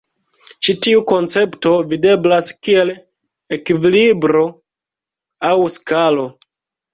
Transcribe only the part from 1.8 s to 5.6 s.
videblas kiel ekvilibro aŭ